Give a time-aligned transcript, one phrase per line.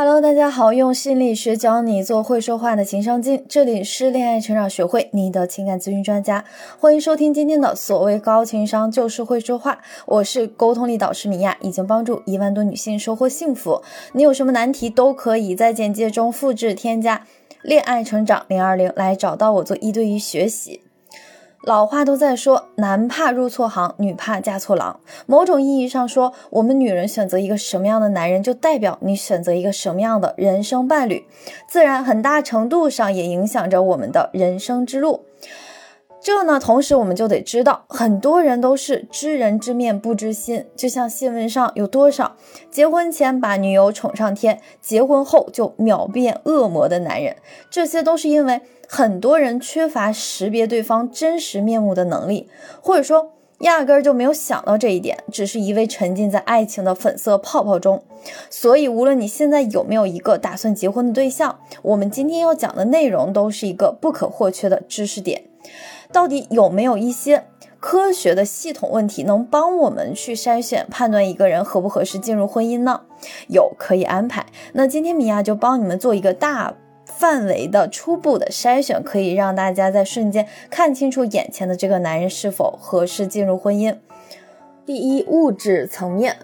[0.00, 6.44] Hello，大家好，用心理学教你做会说话的情商精，这里是恋爱成长学会，你的情感咨询专家，
[6.78, 13.82] 欢迎收听今天的所谓高情商就是会说话，我是沟通力导师米娅，已经帮助一万多女性收获幸福，
[14.12, 17.26] 你有什么难题都可以在简介中复制添加。
[17.62, 20.80] 恋爱成长零二零来找到我做一对一学习。
[21.62, 25.00] 老话都在说，男怕入错行，女怕嫁错郎。
[25.26, 31.26] 某种意义上说，我们女人选择一个什么样的男人，就代表你选择一个什么样的人生伴侣，
[31.68, 35.24] 自然很大程度上也影响着我们的人生之路。
[36.20, 40.66] 这呢，同时我们就得知道，很多人都是知人知面不知心。
[40.76, 42.36] 就像新闻上有多少
[42.70, 47.36] 结婚前把女友宠上天，结婚后就秒变恶魔的男人，
[47.70, 48.60] 这些都是因为。
[48.90, 52.48] 很多人缺乏识别对方真实面目的能力，
[52.80, 58.02] 或者说压根儿就没有想到这一点，只是一味沉浸在爱情的粉色泡泡中。
[58.48, 65.44] 所以，无论你现在有没有一个打算结婚的对象，我们今天要讲的内容都是一个不可或缺的知识点。
[66.12, 67.46] 到底有没有一些
[67.80, 73.02] 科学的系统问题能帮我们去筛选判断一个人合不合适进入婚姻呢？
[73.48, 74.46] 有，可以安排。
[74.72, 76.74] 那今天米娅就帮你们做一个大。
[77.10, 83.96] 范围的初步的筛选，可以让大家在瞬间看清楚眼前的这个男人是否合适进入婚姻。
[84.84, 86.36] 第一，物质层面，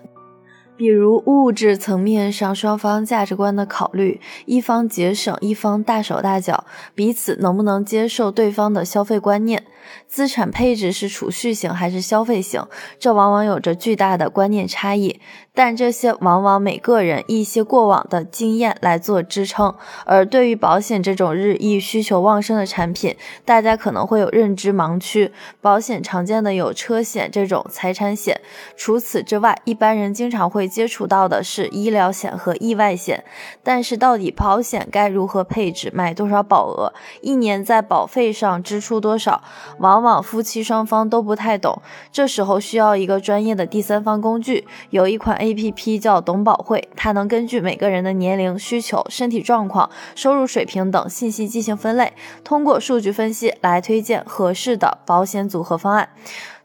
[0.77, 9.64] 比如物质层面上双方价值观的考虑，一方节省，一方大手大脚，彼此能不能接受对方的消费观念。
[10.08, 12.64] 资产配置是储蓄型还是消费型？
[12.98, 15.20] 这往往有着巨大的观念差异，
[15.52, 19.75] 但这些往往每个人一些过往的经验来做支撑。
[20.06, 23.14] 而对于保险这种日益需求旺盛的产品，
[23.45, 25.30] 大家可能会有认知盲区。
[25.61, 28.41] 保险常见的有车险这种财产险，
[28.77, 33.25] 除此之外，一般人经常会接触到的是医疗险和意外险。
[33.62, 39.42] 但是到底保险该如何配置，买多少保额，一年在保费上支出多少？
[39.79, 41.80] 往往夫妻双方都不太懂，
[42.13, 44.67] 这时候需要一个专业的第三方工具。
[44.91, 56.08] 有一款 A P P 叫懂保会，它能根据每个人的年龄、需求、身体状况、收入水平等信息进行分类，通过数据分析来推荐合适的保险组合方案。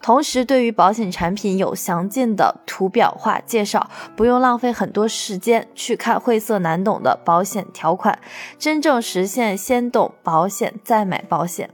[0.01, 8.17] 同时，对于保险产品有详尽的图表化介绍，不用浪费很多时间去看晦涩难懂的保险条款，
[8.57, 11.69] 真正实现先懂保险再买保险。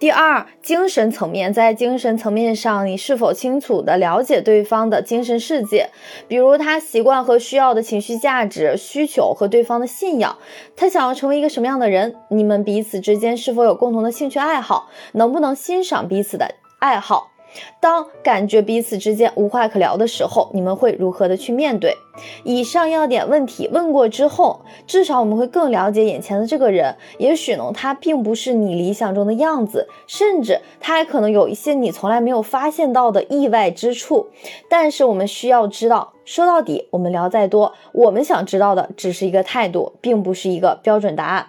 [0.00, 5.90] 第二，精神层面，在精神层面上，你是否清楚的了解对方的精神世界？
[6.26, 10.36] 比如他习惯和需要的情绪价值需求和对方的信仰，
[10.74, 12.16] 他想要成为一个什么样的人？
[12.30, 14.88] 你们彼此之间是否有共同的兴趣爱好？
[15.12, 17.30] 能不能欣赏彼此的爱好？
[17.78, 21.96] 当感觉彼此之间无话可聊的时候，你们会如何的去面对？
[22.42, 26.96] 以上要点问题问过之后，至少我们会更了解眼前的这个人。
[27.18, 34.26] 也许呢，他并不是你理想中的样子，甚至他还可能有一些你从来没有发现到的意外之处。
[34.68, 41.46] 但是我们需要知道，说到底，我们聊再多，我们想知道的只是一个态度，并不是一个标准答案。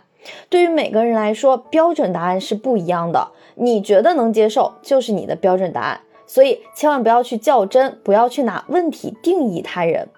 [0.50, 3.29] 对于每个人来说，标准答案是不一样的。
[3.56, 6.01] 你觉得能接受，就是你的标准答案。
[6.25, 10.09] 所以千万不要去较真，不要去拿问题定义他人。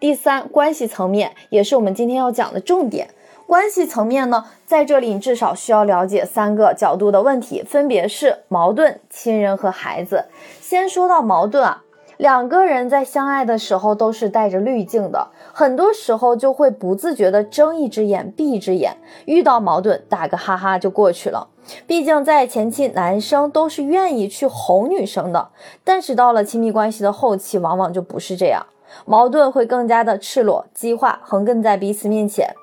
[0.00, 3.08] 第三，关系层面也是我们今天要讲的重点。
[3.46, 10.24] 关系层面呢，在这里你至少需要了解三个角度的问题，分别是矛盾、亲人和孩子。
[10.60, 11.83] 先说到矛盾啊。
[12.16, 21.48] 两个人在相爱的时候都是带着滤镜的，很多时候就会不自觉的睁一只眼闭一只眼，遇到矛盾打个哈哈就过去了。
[21.86, 25.48] 毕竟在前期，男生都是愿意去哄女生的，
[25.82, 28.64] 但是到了亲密关系的后期，往往就不是这样，
[29.06, 32.54] 矛盾会更加的赤裸、激化、横亘在彼此面前。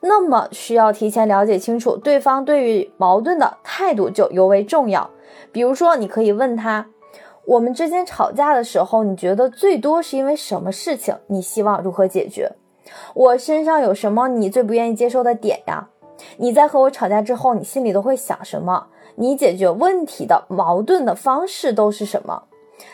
[0.00, 5.10] 那么需要提前了解清楚对方对于矛盾的态度就尤为重要。
[5.52, 6.86] 比如说，你可以问他。
[7.50, 11.16] 我们之间吵架的时候，你觉得最多是因为什么事情？
[11.26, 12.52] 你希望如何解决？
[13.12, 15.88] 我身上有什么你最不愿意接受的点呀？
[16.36, 18.86] 你在和我吵架之后，你心里都会想什么？
[19.16, 22.44] 你解决问题的矛盾的方式都是什么？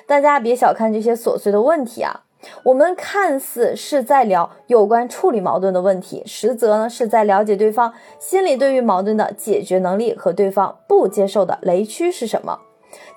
[0.06, 2.22] 大家别小看这些琐碎的问题啊！
[2.62, 12.58] 我们看似是在聊有关处理矛盾的问题，实则呢是在了解对方心里对于矛盾的解决能力和对方不接受的雷区是什么。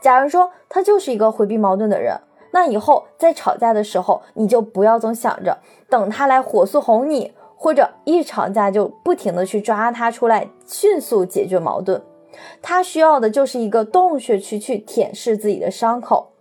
[0.01, 2.19] 假如说他就是一个回避矛盾的人，
[2.51, 12.01] 那以后在吵架的时候，你就不要总想着等他来火速哄你，或者一吵架就不停的去抓他出来迅速解决矛盾。
[12.62, 16.31] 他需要的就是一个洞穴区去舔舐自己的伤口。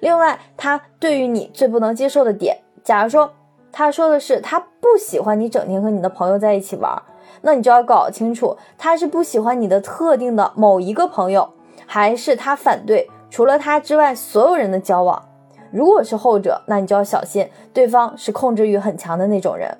[0.00, 3.32] 另外，他对于你最不能接受的点，假如说
[3.72, 7.02] 他说的是他不喜欢你整天和你的朋友在一起玩，
[7.42, 11.50] 那你就要搞清楚，他是不喜欢你的特定的某一个朋友，
[11.86, 15.22] 还是他反对除了他之外所有人的交往。
[15.70, 19.76] 如果是后者，那你就要小心，对方是控制欲很强的那种人。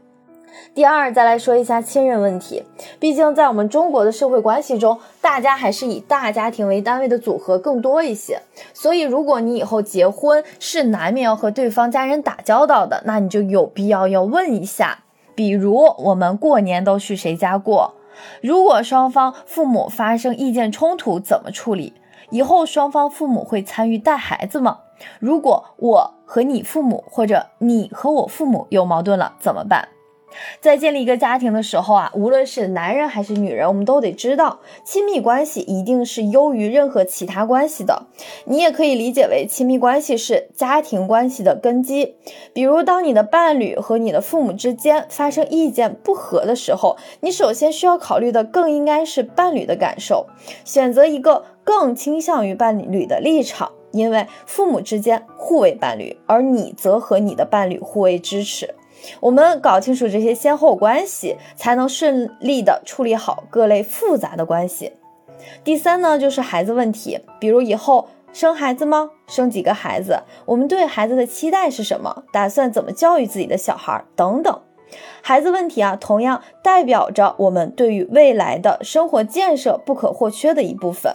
[0.75, 2.62] 第二，再来说一下亲人问题。
[2.99, 8.41] 毕竟在我们中国的社会关系中，大家还是以大家庭为单位的组合更多一些。
[8.75, 14.99] 所以，如果你以后结婚是难免要和对方家人打交道的，那你就有必要要问一下。
[15.35, 17.94] 比如，我们过年都去谁家过？
[18.43, 21.95] 如果双方父母发生意见冲突，怎么处理？
[22.31, 24.79] 以后双方父母会参与带孩子吗？
[25.21, 29.89] 如果我和你父母，或者你和我父母有矛盾了，怎么办？
[30.61, 38.06] 在建立一个家庭的时候啊，无论是男人还是女人，我们都得知道，亲密关系一定是优于任何其他关系的。
[38.44, 42.17] 你也可以理解为，亲密关系是家庭关系的根基。
[42.52, 50.26] 比如，当你的伴侣和你的父母之间发生意见不合的时候，你首先需要考虑的更应该是伴侣的感受，
[50.64, 58.75] 选择一个更倾向于伴侣的立场，因为父母之间互为伴侣，而你则和你的伴侣互为支持。
[59.20, 64.93] 我们搞清楚这些先后关系，才能顺利的处理好各类复杂的关系。
[65.62, 69.10] 第三呢，就是孩子问题，比如以后生孩子吗？
[69.26, 70.20] 生几个孩子？
[70.44, 72.25] 我们对孩子的期待是什么？
[72.32, 74.04] 打算怎么教育自己的小孩？
[74.16, 74.60] 等等。
[75.20, 81.14] 孩子问题啊，同样代表着我们对于未来的生活建设不可或缺的一部分。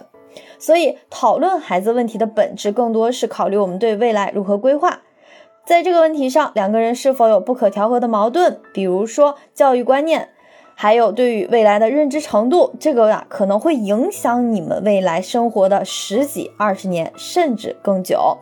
[0.58, 5.00] 所以，讨论孩子问题的本质，更多是考虑我们对未来如何规划。
[5.64, 8.58] 在这个问题上，两个人是否有不可调和的矛盾？
[8.72, 10.30] 比如说教育观念，
[10.74, 18.38] 还有对于未来的认知程度，这个呀可能会影响你们未来生活的十几、二十年，甚至更久。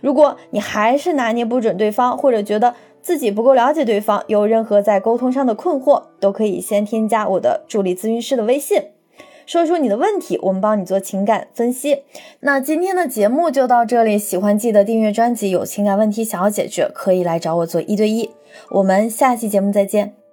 [0.00, 8.82] 如果你还是拿捏不准对方，或者觉得自己不够了解对方，有任何在沟通上的困惑，都可以先添加我的助理咨询师的微信。
[9.46, 12.02] 说说你的问题，我们帮你做情感分析。
[12.40, 15.50] 那今天的节目就到这里，喜欢记得订阅专辑。
[15.50, 18.30] 有情感问题想要解决，可以来找我做一对一。
[18.70, 20.25] 我们下期节目再见。